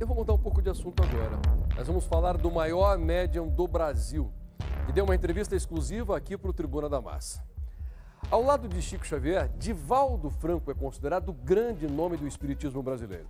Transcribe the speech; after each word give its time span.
Eu 0.00 0.06
vou 0.06 0.16
mudar 0.16 0.32
um 0.32 0.38
pouco 0.38 0.62
de 0.62 0.70
assunto 0.70 1.02
agora. 1.02 1.38
Nós 1.76 1.86
vamos 1.86 2.06
falar 2.06 2.38
do 2.38 2.50
maior 2.50 2.96
médium 2.96 3.46
do 3.46 3.68
Brasil, 3.68 4.32
que 4.86 4.92
deu 4.92 5.04
uma 5.04 5.14
entrevista 5.14 5.54
exclusiva 5.54 6.16
aqui 6.16 6.38
para 6.38 6.50
o 6.50 6.54
Tribuna 6.54 6.88
da 6.88 7.02
Massa. 7.02 7.44
Ao 8.30 8.42
lado 8.42 8.66
de 8.66 8.80
Chico 8.80 9.06
Xavier, 9.06 9.50
Divaldo 9.58 10.30
Franco 10.30 10.70
é 10.70 10.74
considerado 10.74 11.28
o 11.28 11.32
grande 11.34 11.86
nome 11.86 12.16
do 12.16 12.26
espiritismo 12.26 12.82
brasileiro. 12.82 13.26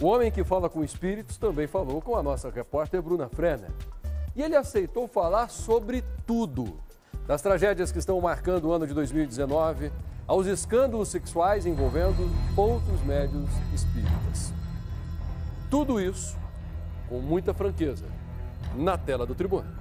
O 0.00 0.06
homem 0.06 0.32
que 0.32 0.42
fala 0.42 0.70
com 0.70 0.82
espíritos 0.82 1.36
também 1.36 1.66
falou 1.66 2.00
com 2.00 2.16
a 2.16 2.22
nossa 2.22 2.48
repórter 2.48 3.02
Bruna 3.02 3.28
Frenner. 3.28 3.70
E 4.34 4.40
ele 4.40 4.56
aceitou 4.56 5.06
falar 5.06 5.50
sobre 5.50 6.02
tudo. 6.26 6.80
Das 7.26 7.42
tragédias 7.42 7.92
que 7.92 7.98
estão 7.98 8.18
marcando 8.18 8.64
o 8.64 8.72
ano 8.72 8.86
de 8.86 8.94
2019, 8.94 9.92
aos 10.26 10.46
escândalos 10.46 11.10
sexuais 11.10 11.66
envolvendo 11.66 12.30
outros 12.56 13.02
médios 13.02 13.50
espíritas. 13.74 14.54
Tudo 15.72 15.98
isso 15.98 16.36
com 17.08 17.18
muita 17.18 17.54
franqueza 17.54 18.04
na 18.76 18.98
tela 18.98 19.24
do 19.24 19.34
Tribuna. 19.34 19.74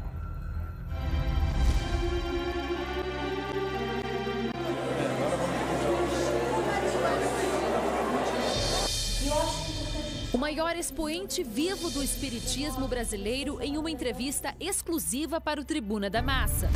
O 10.33 10.37
maior 10.37 10.77
expoente 10.77 11.43
vivo 11.43 11.89
do 11.89 12.01
espiritismo 12.01 12.87
brasileiro 12.87 13.61
em 13.61 13.77
uma 13.77 13.91
entrevista 13.91 14.55
exclusiva 14.61 15.41
para 15.41 15.59
o 15.59 15.65
Tribuna 15.65 16.09
da 16.09 16.21
Massa. 16.21 16.69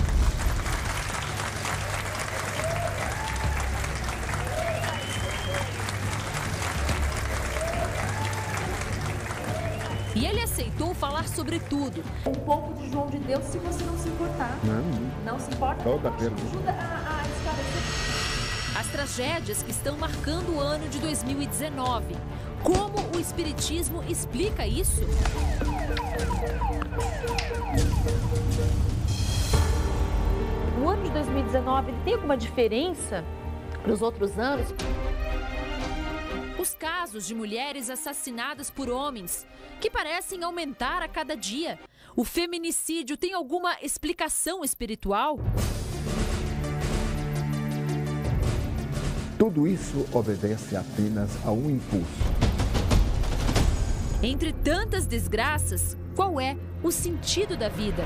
Sobre 11.36 11.60
tudo. 11.60 12.02
Um 12.26 12.32
pouco 12.32 12.74
de 12.76 12.90
João 12.90 13.08
de 13.08 13.18
Deus, 13.18 13.44
se 13.44 13.58
você 13.58 13.84
não 13.84 13.98
se 13.98 14.08
importar. 14.08 14.58
Não. 14.64 15.34
Não 15.34 15.40
se 15.40 15.52
importa? 15.52 15.84
Toda 15.84 16.10
pergunta. 16.12 16.42
Ajuda 16.48 16.72
a, 16.72 17.22
a 17.22 17.28
esclarecer. 17.28 18.80
As 18.80 18.88
tragédias 18.88 19.62
que 19.62 19.72
estão 19.72 19.98
marcando 19.98 20.56
o 20.56 20.60
ano 20.60 20.88
de 20.88 21.00
2019. 21.00 22.16
Como 22.64 23.16
o 23.16 23.20
Espiritismo 23.20 24.04
explica 24.08 24.66
isso? 24.66 25.02
O 30.82 30.90
ano 30.90 31.04
de 31.04 31.10
2019 31.12 31.92
ele 31.92 31.98
tem 32.04 32.14
alguma 32.14 32.38
diferença 32.38 33.24
para 33.82 33.92
os 33.92 34.02
outros 34.02 34.40
anos? 34.40 34.74
Os 36.66 36.74
casos 36.74 37.28
de 37.28 37.36
mulheres 37.36 37.92
assassinadas 37.92 38.72
por 38.72 38.90
homens, 38.90 39.46
que 39.80 39.88
parecem 39.88 40.44
aumentar 40.44 41.04
a 41.04 41.08
cada 41.08 41.38
dia. 41.38 41.78
O 42.16 42.26
feminicídio 42.26 43.16
tem 43.16 43.36
alguma 43.36 43.78
explicação 43.84 44.64
espiritual? 44.64 45.38
Tudo 49.38 49.68
isso 49.68 50.08
obedece 50.12 50.76
apenas 50.76 51.30
a 51.46 51.52
um 51.52 51.70
impulso. 51.70 52.24
Entre 54.24 54.52
tantas 54.52 55.06
desgraças, 55.06 55.96
qual 56.16 56.42
é 56.42 56.58
o 56.82 56.90
sentido 56.90 57.56
da 57.56 57.70
vida? 57.70 58.04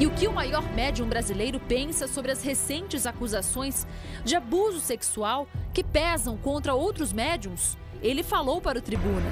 E 0.00 0.06
o 0.06 0.10
que 0.12 0.28
o 0.28 0.32
maior 0.32 0.62
médium 0.74 1.08
brasileiro 1.08 1.58
pensa 1.58 2.06
sobre 2.06 2.30
as 2.30 2.40
recentes 2.40 3.04
acusações 3.04 3.84
de 4.24 4.36
abuso 4.36 4.78
sexual 4.78 5.48
que 5.74 5.82
pesam 5.82 6.36
contra 6.36 6.72
outros 6.72 7.12
médiums? 7.12 7.76
Ele 8.00 8.22
falou 8.22 8.60
para 8.60 8.78
o 8.78 8.82
Tribuna. 8.82 9.28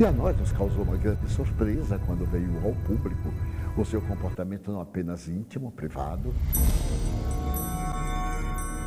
E 0.00 0.04
a 0.04 0.10
nós 0.10 0.36
nos 0.36 0.50
causou 0.50 0.82
uma 0.82 0.96
grande 0.96 1.30
surpresa 1.30 2.00
quando 2.04 2.26
veio 2.26 2.60
ao 2.64 2.74
público 2.84 3.32
o 3.76 3.84
seu 3.84 4.00
comportamento 4.02 4.72
não 4.72 4.80
apenas 4.80 5.28
íntimo, 5.28 5.70
privado. 5.70 6.34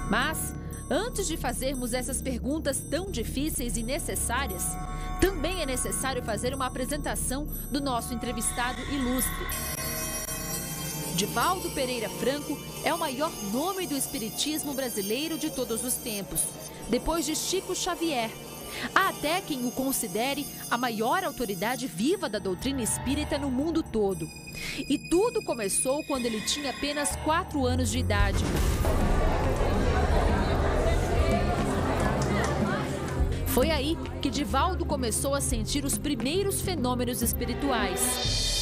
Mas, 0.09 0.53
antes 0.89 1.25
de 1.25 1.37
fazermos 1.37 1.93
essas 1.93 2.21
perguntas 2.21 2.81
tão 2.81 3.09
difíceis 3.09 3.77
e 3.77 3.83
necessárias, 3.83 4.65
também 5.21 5.61
é 5.61 5.65
necessário 5.65 6.21
fazer 6.21 6.53
uma 6.53 6.65
apresentação 6.65 7.47
do 7.71 7.79
nosso 7.79 8.13
entrevistado 8.13 8.81
ilustre. 8.91 9.76
Divaldo 11.17 11.71
Pereira 11.71 12.07
Franco 12.07 12.55
é 12.83 12.93
o 12.93 12.99
maior 12.99 13.31
nome 13.51 13.87
do 13.87 13.97
espiritismo 13.97 14.75
brasileiro 14.75 15.35
de 15.35 15.49
todos 15.49 15.83
os 15.83 15.95
tempos, 15.95 16.43
depois 16.89 17.25
de 17.25 17.35
Chico 17.35 17.73
Xavier. 17.75 18.29
Há 18.93 19.09
até 19.09 19.41
quem 19.41 19.65
o 19.65 19.71
considere 19.71 20.45
a 20.69 20.77
maior 20.77 21.23
autoridade 21.23 21.87
viva 21.87 22.29
da 22.29 22.37
doutrina 22.37 22.83
espírita 22.83 23.35
no 23.39 23.49
mundo 23.49 23.81
todo. 23.81 24.29
E 24.87 24.95
tudo 24.99 25.41
começou 25.41 26.03
quando 26.03 26.27
ele 26.27 26.39
tinha 26.41 26.69
apenas 26.69 27.15
4 27.25 27.65
anos 27.65 27.89
de 27.89 27.97
idade. 27.97 28.43
Foi 33.47 33.71
aí 33.71 33.97
que 34.21 34.29
Divaldo 34.29 34.85
começou 34.85 35.33
a 35.33 35.41
sentir 35.41 35.83
os 35.83 35.97
primeiros 35.97 36.61
fenômenos 36.61 37.23
espirituais. 37.23 38.56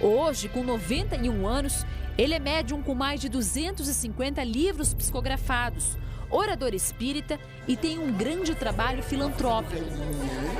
Hoje, 0.00 0.48
com 0.48 0.62
91 0.62 1.46
anos, 1.46 1.84
ele 2.16 2.34
é 2.34 2.38
médium 2.38 2.82
com 2.82 2.94
mais 2.94 3.20
de 3.20 3.28
250 3.28 4.42
livros 4.44 4.94
psicografados, 4.94 5.96
orador 6.30 6.72
espírita 6.72 7.38
e 7.66 7.76
tem 7.76 7.98
um 7.98 8.12
grande 8.12 8.54
trabalho 8.54 9.02
filantrópico. 9.02 9.84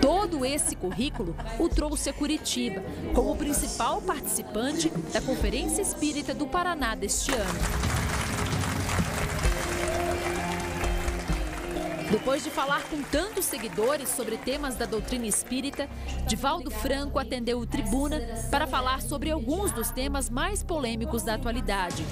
Todo 0.00 0.44
esse 0.44 0.75
currículo 0.75 1.37
o 1.59 1.69
trouxe 1.69 2.10
a 2.10 2.12
Curitiba 2.12 2.82
como 3.15 3.37
principal 3.37 4.03
participante 4.03 4.88
da 5.12 5.21
Conferência 5.21 5.82
Espírita 5.82 6.34
do 6.34 6.47
Paraná 6.47 6.94
deste 6.94 7.32
ano. 7.32 7.98
Depois 12.11 12.43
de 12.43 12.49
falar 12.49 12.83
com 12.85 13.03
tantos 13.03 13.45
seguidores 13.45 14.09
sobre 14.09 14.39
temas 14.39 14.75
da 14.77 14.87
doutrina 14.87 15.27
espírita, 15.27 15.87
Divaldo 16.27 16.71
Franco 16.71 17.19
atendeu 17.19 17.59
o 17.59 17.67
Tribuna 17.67 18.19
para 18.51 18.67
falar 18.67 19.03
sobre 19.03 19.31
alguns 19.31 19.73
dos 19.73 19.91
temas 19.91 20.31
mais 20.31 20.63
polêmicos 20.63 21.23
da 21.23 21.35
atualidade. 21.35 22.03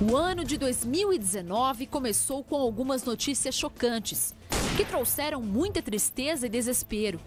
O 0.00 0.16
ano 0.16 0.44
de 0.44 0.58
2019 0.58 1.86
começou 1.86 2.42
com 2.42 2.56
algumas 2.56 3.04
notícias 3.04 3.54
chocantes, 3.54 4.34
que 4.76 4.84
trouxeram 4.84 5.40
muita 5.40 5.80
tristeza 5.80 6.46
e 6.46 6.50
desespero. 6.50 7.20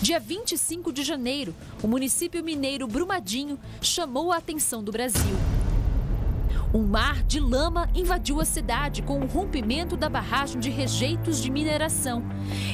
Dia 0.00 0.18
25 0.18 0.90
de 0.90 1.04
janeiro, 1.04 1.54
o 1.82 1.86
município 1.86 2.42
mineiro 2.42 2.88
Brumadinho 2.88 3.60
chamou 3.82 4.32
a 4.32 4.38
atenção 4.38 4.82
do 4.82 4.90
Brasil. 4.90 5.57
Um 6.72 6.86
mar 6.86 7.22
de 7.22 7.40
lama 7.40 7.88
invadiu 7.94 8.40
a 8.40 8.44
cidade 8.44 9.00
com 9.00 9.20
o 9.20 9.26
rompimento 9.26 9.96
da 9.96 10.08
barragem 10.08 10.60
de 10.60 10.68
rejeitos 10.68 11.42
de 11.42 11.50
mineração 11.50 12.22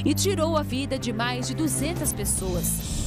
e 0.03 0.13
tirou 0.13 0.57
a 0.57 0.63
vida 0.63 0.99
de 0.99 1.13
mais 1.13 1.47
de 1.47 1.55
200 1.55 2.11
pessoas. 2.11 3.05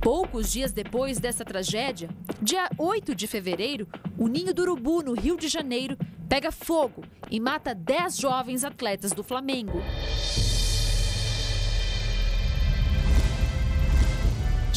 Poucos 0.00 0.50
dias 0.50 0.72
depois 0.72 1.18
dessa 1.18 1.44
tragédia, 1.44 2.08
dia 2.40 2.70
8 2.78 3.14
de 3.14 3.26
fevereiro, 3.26 3.86
o 4.16 4.26
Ninho 4.26 4.54
do 4.54 4.62
Urubu, 4.62 5.02
no 5.02 5.12
Rio 5.12 5.36
de 5.36 5.48
Janeiro, 5.48 5.98
pega 6.26 6.50
fogo 6.50 7.02
e 7.30 7.38
mata 7.38 7.74
10 7.74 8.16
jovens 8.16 8.64
atletas 8.64 9.12
do 9.12 9.22
Flamengo. 9.22 9.82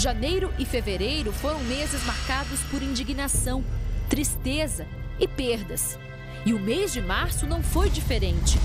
Janeiro 0.01 0.51
e 0.57 0.65
fevereiro 0.65 1.31
foram 1.31 1.59
meses 1.59 2.03
marcados 2.06 2.59
por 2.71 2.81
indignação, 2.81 3.63
tristeza 4.09 4.88
e 5.19 5.27
perdas. 5.27 5.95
E 6.44 6.56
o 6.56 6.59
mês 6.59 6.92
de 6.92 7.00
março 7.00 7.45
não 7.45 7.62
foi 7.62 7.88
diferente. 7.88 8.57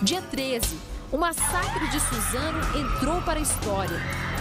Dia 0.00 0.22
13, 0.22 0.78
o 1.12 1.18
massacre 1.18 1.90
de 1.90 2.00
Suzano 2.00 2.58
entrou 2.74 3.20
para 3.20 3.38
a 3.38 3.42
história. 3.42 4.00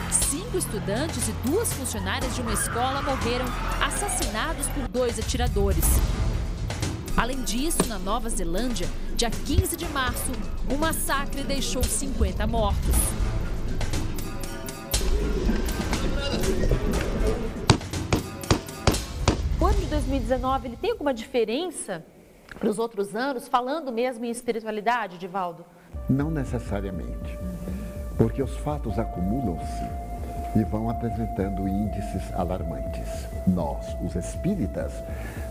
Cinco 0.09 0.57
estudantes 0.57 1.27
e 1.27 1.33
duas 1.45 1.73
funcionárias 1.73 2.33
de 2.33 2.39
uma 2.39 2.53
escola 2.53 3.01
morreram 3.01 3.45
assassinados 3.85 4.67
por 4.67 4.87
dois 4.87 5.19
atiradores. 5.19 5.83
Além 7.17 7.43
disso, 7.43 7.85
na 7.89 7.99
Nova 7.99 8.29
Zelândia, 8.29 8.87
dia 9.17 9.29
15 9.29 9.75
de 9.75 9.85
março, 9.89 10.31
um 10.69 10.77
massacre 10.77 11.43
deixou 11.43 11.83
50 11.83 12.47
mortos. 12.47 12.95
2019 20.21 20.67
ele 20.67 20.77
tem 20.77 20.91
alguma 20.91 21.13
diferença 21.13 22.03
para 22.57 22.69
os 22.69 22.77
outros 22.77 23.15
anos, 23.15 23.47
falando 23.47 23.91
mesmo 23.91 24.25
em 24.25 24.29
espiritualidade, 24.29 25.17
Divaldo? 25.17 25.65
Não 26.09 26.29
necessariamente, 26.29 27.37
porque 28.17 28.41
os 28.41 28.55
fatos 28.57 28.99
acumulam-se 28.99 30.10
e 30.55 30.63
vão 30.63 30.89
apresentando 30.89 31.67
índices 31.67 32.33
alarmantes. 32.33 33.27
Nós, 33.47 33.95
os 34.01 34.15
espíritas, 34.15 34.91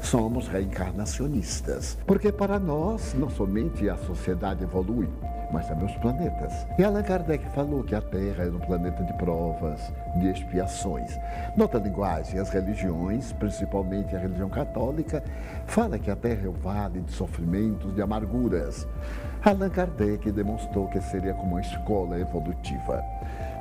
somos 0.03 0.49
reencarnacionistas, 0.49 1.97
porque 2.07 2.31
para 2.31 2.59
nós 2.59 3.15
não 3.15 3.31
somente 3.31 3.89
a 3.89 3.97
sociedade 3.97 4.65
evolui, 4.65 5.09
mas 5.53 5.67
também 5.67 5.87
os 5.87 5.97
planetas. 5.97 6.67
E 6.79 6.85
Allan 6.85 7.03
Kardec 7.03 7.45
falou 7.51 7.83
que 7.83 7.95
a 7.95 8.01
Terra 8.01 8.45
era 8.45 8.55
um 8.55 8.61
planeta 8.61 9.03
de 9.03 9.13
provas, 9.15 9.81
de 10.17 10.31
expiações. 10.31 11.19
Noutra 11.57 11.81
linguagem, 11.81 12.39
as 12.39 12.51
religiões, 12.51 13.33
principalmente 13.33 14.15
a 14.15 14.19
religião 14.19 14.49
católica, 14.49 15.23
fala 15.67 15.99
que 15.99 16.11
a 16.11 16.17
Terra 16.17 16.43
é 16.45 16.49
o 16.49 16.53
vale 16.53 17.01
de 17.01 17.13
sofrimentos, 17.13 17.95
de 17.95 18.03
amarguras. 18.03 18.87
Allan 19.43 19.71
Kardec 19.71 20.31
demonstrou 20.31 20.87
que 20.89 21.01
seria 21.01 21.33
como 21.33 21.53
uma 21.53 21.61
escola 21.61 22.19
evolutiva. 22.19 23.03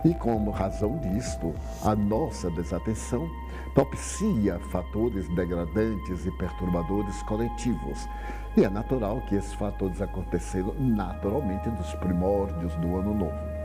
E 0.06 0.14
como 0.14 0.52
razão 0.52 0.98
disto, 0.98 1.54
a 1.84 1.94
nossa 1.94 2.50
desatenção 2.52 3.30
propicia 3.74 4.58
fatores 4.72 5.28
degradantes 5.30 6.26
e 6.26 6.32
perturbadores 6.32 7.22
coletivos. 7.24 8.08
E 8.56 8.64
é 8.64 8.70
natural 8.70 9.22
que 9.28 9.36
esses 9.36 9.54
fatores 9.54 10.02
aconteceram 10.02 10.74
naturalmente 10.80 11.68
nos 11.70 11.94
primórdios 11.96 12.74
do 12.76 12.96
ano 12.96 13.14
novo. 13.14 13.60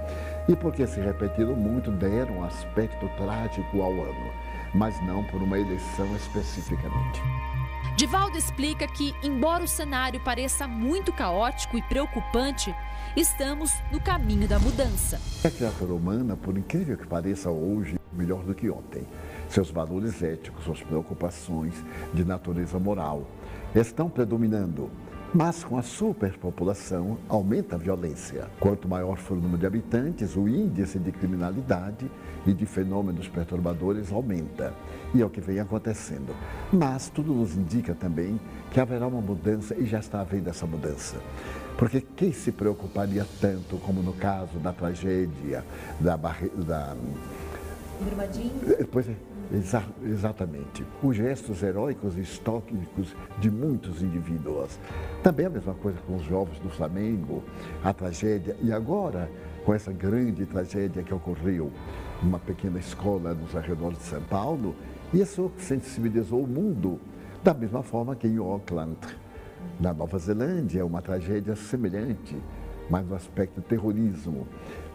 E 0.48 0.56
porque 0.56 0.86
se 0.86 1.00
repetiram 1.00 1.54
muito, 1.54 1.90
deram 1.92 2.38
um 2.38 2.44
aspecto 2.44 3.08
trágico 3.16 3.80
ao 3.80 3.92
ano, 3.92 4.30
mas 4.74 5.00
não 5.06 5.24
por 5.24 5.40
uma 5.40 5.58
eleição 5.58 6.14
especificamente. 6.16 7.22
Divaldo 7.96 8.36
explica 8.36 8.88
que, 8.88 9.14
embora 9.22 9.62
o 9.62 9.68
cenário 9.68 10.20
pareça 10.24 10.66
muito 10.66 11.12
caótico 11.12 11.78
e 11.78 11.82
preocupante, 11.82 12.74
estamos 13.16 13.70
no 13.92 14.00
caminho 14.00 14.48
da 14.48 14.58
mudança. 14.58 15.20
A 15.44 15.50
criatura 15.50 15.94
humana, 15.94 16.36
por 16.36 16.58
incrível 16.58 16.96
que 16.96 17.06
pareça 17.06 17.50
hoje, 17.50 17.96
melhor 18.12 18.42
do 18.42 18.52
que 18.52 18.68
ontem. 18.68 19.06
Seus 19.48 19.70
valores 19.70 20.20
éticos, 20.24 20.64
suas 20.64 20.82
preocupações 20.82 21.72
de 22.12 22.24
natureza 22.24 22.80
moral 22.80 23.28
estão 23.72 24.10
predominando. 24.10 24.90
Mas 25.36 25.64
com 25.64 25.76
a 25.76 25.82
superpopulação 25.82 27.18
aumenta 27.28 27.74
a 27.74 27.78
violência. 27.78 28.46
Quanto 28.60 28.86
maior 28.86 29.16
for 29.16 29.36
o 29.36 29.40
número 29.40 29.58
de 29.58 29.66
habitantes, 29.66 30.36
o 30.36 30.46
índice 30.46 30.96
de 30.96 31.10
criminalidade 31.10 32.08
e 32.46 32.52
de 32.52 32.64
fenômenos 32.64 33.26
perturbadores 33.26 34.12
aumenta. 34.12 34.72
E 35.12 35.20
é 35.20 35.26
o 35.26 35.30
que 35.30 35.40
vem 35.40 35.58
acontecendo. 35.58 36.32
Mas 36.72 37.08
tudo 37.08 37.34
nos 37.34 37.56
indica 37.56 37.96
também 37.96 38.38
que 38.70 38.78
haverá 38.78 39.08
uma 39.08 39.20
mudança 39.20 39.74
e 39.74 39.84
já 39.84 39.98
está 39.98 40.20
havendo 40.20 40.50
essa 40.50 40.66
mudança. 40.66 41.16
Porque 41.76 42.00
quem 42.00 42.32
se 42.32 42.52
preocuparia 42.52 43.26
tanto, 43.40 43.76
como 43.78 44.02
no 44.02 44.12
caso 44.12 44.60
da 44.60 44.72
tragédia 44.72 45.64
da, 45.98 46.16
barre... 46.16 46.48
da... 46.48 46.94
Brumadinho? 48.00 48.52
Pois 48.90 49.08
é, 49.08 49.14
Exa 49.52 49.84
exatamente. 50.02 50.84
Os 51.02 51.16
gestos 51.16 51.62
heróicos 51.62 52.16
e 52.16 52.20
históricos 52.20 53.14
de 53.38 53.50
muitos 53.50 54.02
indivíduos. 54.02 54.78
Também 55.22 55.46
a 55.46 55.50
mesma 55.50 55.74
coisa 55.74 55.98
com 56.06 56.16
os 56.16 56.24
jovens 56.24 56.58
do 56.60 56.70
Flamengo, 56.70 57.42
a 57.82 57.92
tragédia. 57.92 58.56
E 58.62 58.72
agora, 58.72 59.30
com 59.64 59.74
essa 59.74 59.92
grande 59.92 60.46
tragédia 60.46 61.02
que 61.02 61.12
ocorreu 61.12 61.70
numa 62.22 62.38
pequena 62.38 62.78
escola 62.78 63.34
nos 63.34 63.54
arredores 63.54 63.98
de 63.98 64.04
São 64.04 64.22
Paulo, 64.22 64.74
isso 65.12 65.52
sensibilizou 65.58 66.42
o 66.42 66.48
mundo. 66.48 66.98
Da 67.42 67.52
mesma 67.52 67.82
forma 67.82 68.16
que 68.16 68.26
em 68.26 68.38
Auckland, 68.38 68.96
na 69.78 69.92
Nova 69.92 70.18
Zelândia, 70.18 70.86
uma 70.86 71.02
tragédia 71.02 71.54
semelhante, 71.54 72.36
mas 72.88 73.06
no 73.06 73.14
aspecto 73.14 73.60
terrorismo. 73.60 74.48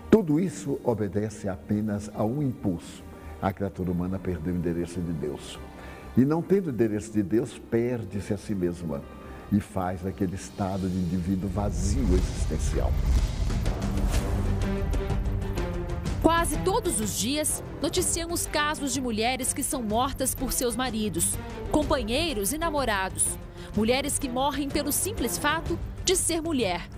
Tudo 0.10 0.40
isso 0.40 0.80
obedece 0.84 1.48
apenas 1.48 2.10
a 2.14 2.24
um 2.24 2.42
impulso 2.42 3.04
a 3.42 3.54
criatura 3.54 3.92
humana 3.92 4.20
perdeu 4.20 4.54
o 4.54 4.58
endereço 4.58 5.00
de 5.00 5.14
Deus. 5.14 5.58
E 6.18 6.26
não 6.26 6.42
tendo 6.42 6.68
o 6.68 6.70
endereço 6.72 7.12
de 7.14 7.24
Deus, 7.24 7.58
perde-se 7.58 8.34
a 8.34 8.38
si 8.38 8.54
mesma 8.54 9.02
e 9.52 9.60
faz 9.60 10.06
aquele 10.06 10.36
estado 10.36 10.90
de 10.90 10.98
indivíduo 10.98 11.50
vazio 11.50 12.04
existencial. 12.14 12.92
Quase 16.22 16.58
todos 16.60 17.00
os 17.00 17.18
dias, 17.18 17.64
noticiamos 17.82 18.46
casos 18.46 18.94
de 18.94 19.00
mulheres 19.00 19.54
que 19.54 19.64
são 19.64 19.82
mortas 19.82 20.36
por 20.36 20.52
seus 20.52 20.76
maridos, 20.76 21.36
companheiros 21.72 22.52
e 22.52 22.58
namorados. 22.58 23.26
Mulheres 23.76 24.20
que 24.20 24.28
morrem 24.28 24.68
pelo 24.68 24.92
simples 24.92 25.38
fato 25.38 25.80
de 26.04 26.16
ser 26.16 26.42
mulher 26.42 26.90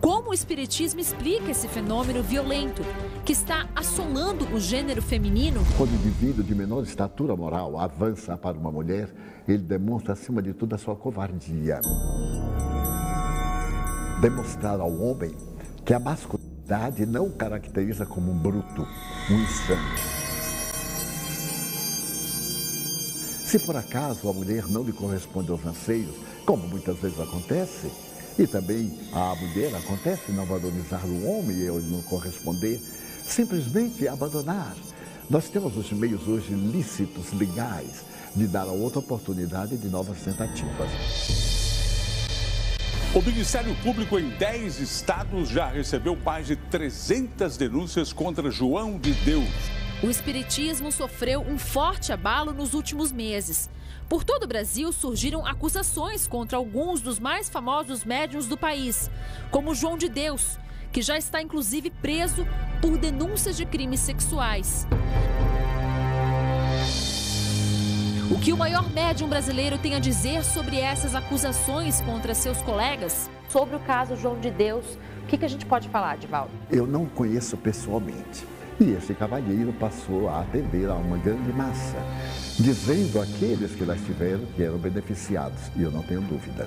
como 0.00 0.30
o 0.30 0.34
Espiritismo 0.34 1.00
explica 1.00 1.50
esse 1.50 1.68
fenômeno 1.68 2.22
violento 2.22 2.82
que 3.24 3.32
está 3.32 3.68
assolando 3.74 4.44
o 4.54 4.60
gênero 4.60 5.02
feminino? 5.02 5.60
Quando 5.76 5.90
o 5.90 5.94
indivíduo 5.94 6.44
de 6.44 6.54
menor 6.54 6.82
estatura 6.82 7.36
moral 7.36 7.78
avança 7.78 8.36
para 8.36 8.56
uma 8.56 8.70
mulher, 8.70 9.08
ele 9.46 9.62
demonstra 9.62 10.12
acima 10.12 10.42
de 10.42 10.52
tudo 10.52 10.74
a 10.74 10.78
sua 10.78 10.96
covardia. 10.96 11.80
Demonstrar 14.20 14.80
ao 14.80 14.92
homem 15.00 15.34
que 15.84 15.94
a 15.94 15.98
masculinidade 15.98 17.06
não 17.06 17.26
o 17.26 17.32
caracteriza 17.32 18.04
como 18.06 18.30
um 18.30 18.38
bruto, 18.38 18.86
um 19.30 19.34
insano. 19.34 20.20
Se 23.50 23.58
por 23.58 23.76
acaso 23.76 24.28
a 24.28 24.32
mulher 24.32 24.68
não 24.68 24.84
lhe 24.84 24.92
corresponde 24.92 25.50
aos 25.50 25.66
anseios, 25.66 26.14
como 26.46 26.68
muitas 26.68 26.96
vezes 26.98 27.18
acontece, 27.18 27.90
e 28.38 28.46
também 28.46 28.98
a 29.12 29.34
mulher, 29.34 29.74
acontece 29.74 30.32
não 30.32 30.46
valorizar 30.46 31.04
o 31.04 31.26
homem 31.26 31.56
e 31.56 31.66
ele 31.66 31.90
não 31.90 32.02
corresponder, 32.02 32.80
simplesmente 33.24 34.08
abandonar. 34.08 34.74
Nós 35.28 35.48
temos 35.48 35.76
os 35.76 35.92
meios 35.92 36.26
hoje 36.26 36.52
lícitos, 36.54 37.32
legais, 37.32 38.04
de 38.34 38.46
dar 38.46 38.62
a 38.62 38.72
outra 38.72 38.98
oportunidade 38.98 39.76
de 39.76 39.88
novas 39.88 40.20
tentativas. 40.22 40.90
O 43.12 43.20
Ministério 43.20 43.74
Público 43.82 44.18
em 44.18 44.28
10 44.30 44.78
estados 44.78 45.48
já 45.48 45.68
recebeu 45.68 46.16
mais 46.16 46.46
de 46.46 46.54
300 46.54 47.56
denúncias 47.56 48.12
contra 48.12 48.50
João 48.50 48.98
de 48.98 49.12
Deus. 49.14 49.48
O 50.02 50.08
Espiritismo 50.08 50.92
sofreu 50.92 51.40
um 51.42 51.58
forte 51.58 52.12
abalo 52.12 52.52
nos 52.52 52.72
últimos 52.72 53.10
meses. 53.10 53.68
Por 54.10 54.24
todo 54.24 54.42
o 54.42 54.48
Brasil 54.48 54.90
surgiram 54.90 55.46
acusações 55.46 56.26
contra 56.26 56.58
alguns 56.58 57.00
dos 57.00 57.20
mais 57.20 57.48
famosos 57.48 58.04
médiuns 58.04 58.48
do 58.48 58.56
país, 58.56 59.08
como 59.52 59.72
João 59.72 59.96
de 59.96 60.08
Deus, 60.08 60.58
que 60.90 61.00
já 61.00 61.16
está 61.16 61.40
inclusive 61.40 61.90
preso 61.90 62.44
por 62.82 62.98
denúncias 62.98 63.56
de 63.56 63.64
crimes 63.64 64.00
sexuais. 64.00 64.84
O 68.28 68.40
que 68.40 68.52
o 68.52 68.56
maior 68.56 68.90
médium 68.90 69.28
brasileiro 69.28 69.78
tem 69.78 69.94
a 69.94 70.00
dizer 70.00 70.42
sobre 70.42 70.80
essas 70.80 71.14
acusações 71.14 72.00
contra 72.00 72.34
seus 72.34 72.60
colegas? 72.62 73.30
Sobre 73.48 73.76
o 73.76 73.80
caso 73.80 74.16
João 74.16 74.40
de 74.40 74.50
Deus, 74.50 74.98
o 75.22 75.26
que, 75.28 75.38
que 75.38 75.44
a 75.44 75.48
gente 75.48 75.64
pode 75.64 75.88
falar, 75.88 76.18
Divaldo? 76.18 76.50
Eu 76.68 76.84
não 76.84 77.06
conheço 77.06 77.56
pessoalmente. 77.56 78.44
E 78.80 78.92
esse 78.92 79.12
cavalheiro 79.12 79.74
passou 79.74 80.26
a 80.30 80.40
atender 80.40 80.88
a 80.88 80.94
uma 80.94 81.18
grande 81.18 81.52
massa 81.52 81.98
dizendo 82.58 83.20
àqueles 83.20 83.72
que 83.72 83.84
lá 83.84 83.94
estiveram 83.94 84.40
que 84.56 84.62
eram 84.62 84.78
beneficiados, 84.78 85.70
e 85.76 85.82
eu 85.82 85.90
não 85.90 86.02
tenho 86.02 86.22
dúvida. 86.22 86.66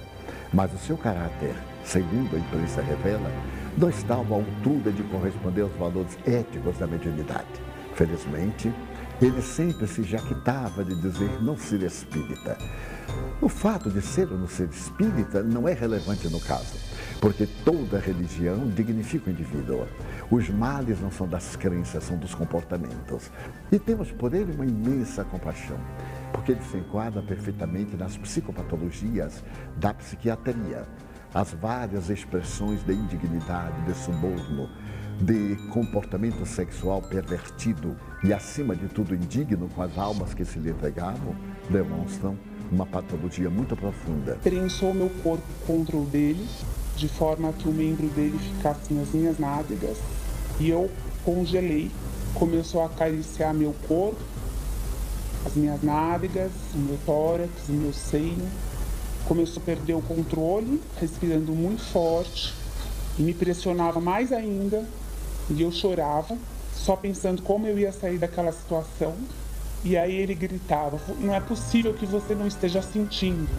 Mas 0.54 0.72
o 0.74 0.78
seu 0.78 0.96
caráter, 0.96 1.56
segundo 1.84 2.36
a 2.36 2.40
imprensa 2.40 2.84
revela, 2.84 3.32
não 3.76 3.90
estava 3.90 4.36
à 4.36 4.38
altura 4.38 4.92
de 4.92 5.02
corresponder 5.04 5.62
aos 5.64 5.74
valores 5.74 6.16
éticos 6.26 6.78
da 6.78 6.86
mediunidade. 6.86 7.48
Felizmente, 7.96 8.72
ele 9.20 9.42
sempre 9.42 9.88
se 9.88 10.04
jactava 10.04 10.84
de 10.84 10.96
dizer 11.02 11.42
não 11.42 11.58
ser 11.58 11.82
espírita. 11.82 12.58
O 13.42 13.50
fato 13.50 13.90
de 13.90 14.02
ser 14.02 14.32
ou 14.32 14.38
não 14.38 14.48
ser 14.48 14.70
espírita 14.70 15.44
não 15.44 15.68
é 15.68 15.74
relevante 15.74 16.30
no 16.30 16.40
caso, 16.40 16.78
porque 17.20 17.46
toda 17.66 18.00
religião 18.00 18.70
dignifica 18.70 19.30
o 19.30 19.34
indivíduo. 19.34 19.86
Os 20.32 20.50
males 20.50 21.02
não 21.02 21.12
são 21.12 21.28
das 21.28 21.56
crenças, 21.56 22.06
são 22.06 22.18
dos 22.18 22.34
comportamentos. 22.34 23.30
E 23.70 23.78
temos 23.78 24.12
por 24.12 24.34
ele 24.34 24.54
uma 24.54 24.66
imensa 24.66 25.26
compaixão, 25.26 25.78
porque 26.32 26.54
ele 26.54 26.64
se 26.64 26.78
enquadra 26.78 27.22
perfeitamente 27.22 27.98
nas 27.98 28.16
psicopatologias 28.16 29.44
da 29.76 29.94
psiquiatria. 29.94 30.88
As 31.34 31.52
várias 31.52 32.10
expressões 32.10 32.82
de 32.84 32.94
indignidade, 32.94 33.82
de 33.82 33.94
suborno, 33.94 34.70
de 35.20 35.56
comportamento 35.70 36.46
sexual 36.46 37.02
pervertido 37.02 37.96
e, 38.24 38.34
acima 38.34 38.76
de 38.76 38.88
tudo, 38.88 39.16
indigno 39.16 39.68
com 39.70 39.82
as 39.82 39.98
almas 39.98 40.34
que 40.34 40.46
se 40.46 40.60
lhe 40.60 40.70
entregavam, 40.70 41.36
demonstram 41.70 42.38
uma 42.74 42.86
patologia 42.86 43.50
muito 43.50 43.76
profunda. 43.76 44.38
Prensou 44.42 44.94
meu 44.94 45.10
corpo 45.22 45.44
contra 45.68 45.96
o 45.96 46.06
dele, 46.06 46.46
de 46.96 47.08
forma 47.08 47.54
que 47.54 47.68
o 47.68 47.72
membro 47.72 48.08
dele 48.10 48.38
ficasse 48.40 48.94
nas 48.94 49.10
minhas 49.10 49.38
nádegas 49.38 49.98
e 50.60 50.70
eu 50.70 50.90
congelei. 51.24 51.92
Começou 52.34 52.82
a 52.82 52.88
acariciar 52.88 53.54
meu 53.54 53.76
corpo, 53.88 54.20
as 55.46 55.54
minhas 55.54 55.84
nádegas, 55.84 56.52
o 56.74 56.78
meu 56.80 56.98
tórax, 57.06 57.52
o 57.70 57.74
meu 57.74 57.94
seio. 57.94 58.48
Começou 59.28 59.62
a 59.62 59.66
perder 59.66 59.94
o 59.94 60.02
controle, 60.02 60.82
respirando 61.00 61.54
muito 61.54 61.84
forte 61.84 62.54
e 63.20 63.22
me 63.22 63.34
pressionava 63.34 64.02
mais 64.02 64.32
ainda. 64.32 64.84
E 65.50 65.62
eu 65.62 65.72
chorava, 65.72 66.36
só 66.74 66.96
pensando 66.96 67.42
como 67.44 67.68
eu 67.68 67.78
ia 67.78 67.92
sair 67.92 68.18
daquela 68.18 68.52
situação. 68.52 69.14
E 69.84 69.98
aí 69.98 70.16
ele 70.16 70.34
gritava: 70.34 71.00
Não 71.20 71.34
é 71.34 71.42
possível 71.42 71.94
que 71.94 72.06
você 72.06 72.34
não 72.34 72.48
esteja 72.48 72.82
sentindo. 72.82 73.50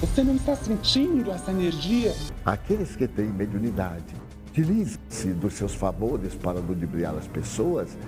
Você 0.00 0.24
não 0.24 0.34
está 0.34 0.56
sentindo 0.56 1.30
essa 1.30 1.50
energia? 1.50 2.14
Aqueles 2.44 2.96
que 2.96 3.06
têm 3.06 3.26
mediunidade, 3.26 4.14
utilizam-se 4.48 5.28
dos 5.34 5.52
seus 5.52 5.74
favores 5.74 6.34
para 6.34 6.58
ludibriar 6.58 7.14
as 7.14 7.26
pessoas, 7.26 7.98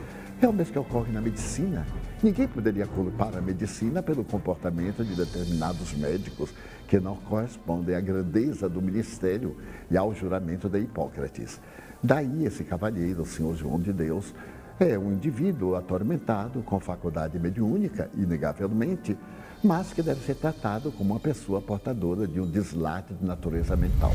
é 0.41 0.49
o 0.49 0.53
mesmo 0.55 0.73
que 0.73 0.79
ocorre 0.79 1.13
na 1.13 1.21
medicina. 1.21 1.87
Ninguém 2.23 2.49
poderia 2.49 2.87
culpar 2.87 3.37
a 3.37 3.43
medicina 3.43 4.03
pelo 4.03 4.25
comportamento 4.25 5.05
de 5.05 5.15
determinados 5.15 5.93
médicos 5.93 6.55
que 6.89 6.99
não 6.99 7.17
correspondem 7.17 7.95
à 7.95 8.01
grandeza 8.01 8.71
do 8.71 8.81
ministério 8.81 9.57
e 9.91 9.97
ao 9.97 10.15
juramento 10.15 10.71
de 10.71 10.79
Hipócrates. 10.79 11.61
Daí 12.03 12.47
esse 12.47 12.65
cavalheiro, 12.65 13.23
o 13.23 13.27
Senhor 13.27 13.55
João 13.55 13.79
de 13.79 13.93
Deus, 13.93 14.35
é 14.81 14.99
um 14.99 15.13
indivíduo 15.13 15.75
atormentado 15.77 16.63
com 16.63 16.81
faculdade 16.81 17.39
mediúnica, 17.39 18.11
inegavelmente, 18.15 19.17
mas 19.63 19.93
que 19.93 20.03
deve 20.03 20.25
ser 20.25 20.35
tratado 20.35 20.91
como 20.93 21.15
uma 21.15 21.21
pessoa 21.21 21.61
portadora 21.61 22.27
de 22.27 22.41
um 22.41 22.51
deslate 22.51 23.15
de 23.15 23.25
natureza 23.25 23.77
mental. 23.77 24.13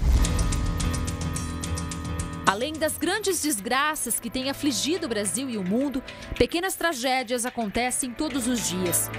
Além 2.46 2.74
das 2.74 2.98
grandes 2.98 3.42
desgraças 3.42 4.20
que 4.20 4.30
têm 4.30 4.50
afligido 4.50 5.06
o 5.06 5.10
Brasil 5.10 5.50
e 5.50 5.58
o 5.58 5.64
mundo, 5.64 6.02
pequenas 6.38 6.76
tragédias 6.76 7.46
acontecem 7.46 8.12
todos 8.12 8.48
os 8.48 8.68
dias. 8.68 9.10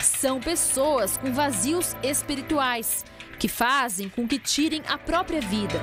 São 0.00 0.40
pessoas 0.40 1.16
com 1.16 1.32
vazios 1.32 1.96
espirituais 2.02 3.04
que 3.38 3.48
fazem 3.48 4.08
com 4.08 4.26
que 4.26 4.38
tirem 4.38 4.82
a 4.88 4.98
própria 4.98 5.40
vida. 5.40 5.80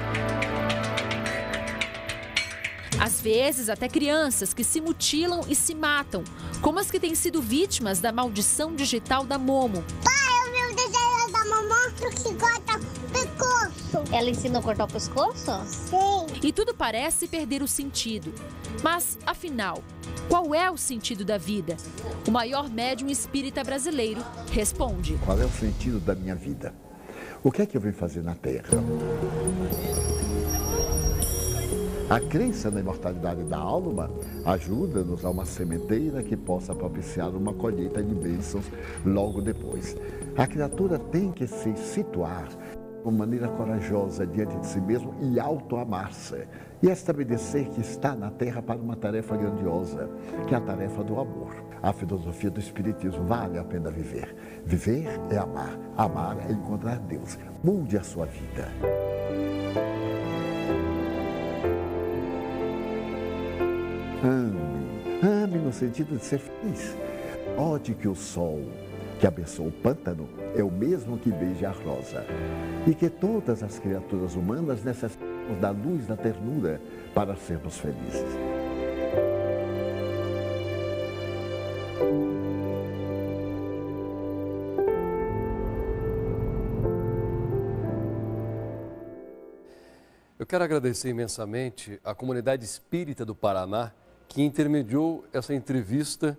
Às 2.99 3.21
vezes, 3.21 3.69
até 3.69 3.87
crianças 3.87 4.53
que 4.53 4.63
se 4.63 4.81
mutilam 4.81 5.41
e 5.47 5.55
se 5.55 5.73
matam, 5.73 6.21
como 6.61 6.79
as 6.79 6.91
que 6.91 6.99
têm 6.99 7.15
sido 7.15 7.41
vítimas 7.41 7.99
da 7.99 8.11
maldição 8.11 8.75
digital 8.75 9.23
da 9.23 9.37
Momo. 9.37 9.83
Pai, 10.03 10.13
eu 10.43 10.51
vi 10.51 10.73
o 10.73 10.75
desenho 10.75 11.31
da 11.31 11.45
mamãe 11.45 11.79
que 12.11 12.33
corta 12.35 12.77
o 12.77 13.09
pescoço. 13.11 14.13
Ela 14.13 14.29
ensina 14.29 14.59
a 14.59 14.61
cortar 14.61 14.83
o 14.83 14.87
pescoço? 14.87 15.51
Sim. 15.65 16.27
E 16.43 16.51
tudo 16.51 16.75
parece 16.75 17.27
perder 17.27 17.61
o 17.61 17.67
sentido. 17.67 18.33
Mas, 18.83 19.17
afinal, 19.25 19.81
qual 20.27 20.53
é 20.53 20.69
o 20.69 20.77
sentido 20.77 21.23
da 21.23 21.37
vida? 21.37 21.77
O 22.27 22.31
maior 22.31 22.69
médium 22.69 23.09
espírita 23.09 23.63
brasileiro 23.63 24.21
responde: 24.51 25.17
Qual 25.25 25.39
é 25.39 25.45
o 25.45 25.51
sentido 25.51 25.99
da 25.99 26.15
minha 26.15 26.35
vida? 26.35 26.73
O 27.41 27.49
que 27.51 27.61
é 27.61 27.65
que 27.65 27.77
eu 27.77 27.81
vim 27.81 27.93
fazer 27.93 28.21
na 28.21 28.35
Terra? 28.35 28.67
A 32.09 32.19
crença 32.19 32.71
na 32.71 32.79
imortalidade 32.79 33.43
da 33.43 33.59
alma 33.59 34.09
ajuda-nos 34.43 35.23
a 35.23 35.29
uma 35.29 35.45
sementeira 35.45 36.23
que 36.23 36.35
possa 36.35 36.73
propiciar 36.73 37.29
uma 37.35 37.53
colheita 37.53 38.01
de 38.01 38.15
bênçãos 38.15 38.65
logo 39.05 39.43
depois. 39.43 39.95
A 40.35 40.47
criatura 40.47 40.97
tem 40.97 41.31
que 41.31 41.45
se 41.45 41.75
situar 41.77 42.47
de 43.05 43.11
maneira 43.11 43.47
corajosa 43.49 44.25
diante 44.25 44.57
de 44.57 44.65
si 44.65 44.81
mesmo 44.81 45.13
e 45.21 45.39
auto-amar-se 45.39 46.47
e 46.81 46.89
estabelecer 46.89 47.69
que 47.69 47.81
está 47.81 48.15
na 48.15 48.31
Terra 48.31 48.63
para 48.63 48.79
uma 48.79 48.95
tarefa 48.95 49.37
grandiosa, 49.37 50.09
que 50.47 50.55
é 50.55 50.57
a 50.57 50.61
tarefa 50.61 51.03
do 51.03 51.19
amor. 51.19 51.55
A 51.83 51.93
filosofia 51.93 52.49
do 52.49 52.59
Espiritismo 52.59 53.23
vale 53.25 53.59
a 53.59 53.63
pena 53.63 53.91
viver. 53.91 54.35
Viver 54.65 55.07
é 55.29 55.37
amar, 55.37 55.77
amar 55.95 56.37
é 56.49 56.53
encontrar 56.53 56.97
Deus. 56.97 57.37
Mude 57.63 57.97
a 57.97 58.03
sua 58.03 58.25
vida. 58.25 58.67
No 65.69 65.73
sentido 65.73 66.17
de 66.17 66.25
ser 66.25 66.39
feliz. 66.39 66.97
Note 67.55 67.93
que 67.93 68.07
o 68.07 68.15
sol 68.15 68.59
que 69.19 69.27
abençoa 69.27 69.67
o 69.67 69.71
pântano 69.71 70.27
é 70.55 70.63
o 70.63 70.71
mesmo 70.71 71.17
que 71.17 71.29
beija 71.29 71.69
a 71.69 71.71
rosa. 71.71 72.25
E 72.87 72.95
que 72.95 73.07
todas 73.07 73.61
as 73.61 73.77
criaturas 73.77 74.33
humanas 74.33 74.83
necessitamos 74.83 75.59
da 75.61 75.69
luz 75.69 76.07
da 76.07 76.17
ternura 76.17 76.81
para 77.13 77.35
sermos 77.35 77.77
felizes. 77.77 78.25
Eu 90.39 90.47
quero 90.47 90.63
agradecer 90.63 91.09
imensamente 91.09 91.99
à 92.03 92.15
comunidade 92.15 92.65
espírita 92.65 93.23
do 93.23 93.35
Paraná 93.35 93.91
que 94.29 94.43
intermediou 94.43 95.25
essa 95.33 95.53
entrevista 95.53 96.37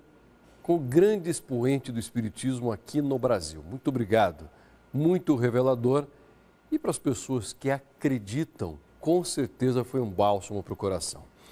com 0.62 0.76
o 0.76 0.78
grande 0.78 1.28
expoente 1.28 1.90
do 1.90 1.99
Espiritismo 1.99 2.70
aqui 2.70 3.02
no 3.02 3.18
Brasil. 3.18 3.62
Muito 3.68 3.88
obrigado, 3.88 4.49
muito 4.92 5.35
revelador. 5.35 6.06
E 6.70 6.78
para 6.78 6.92
as 6.92 6.99
pessoas 6.99 7.52
que 7.52 7.68
acreditam, 7.68 8.78
com 9.00 9.25
certeza 9.25 9.82
foi 9.82 10.00
um 10.00 10.09
bálsamo 10.09 10.62
para 10.62 10.73
o 10.73 10.76
coração. 10.76 11.29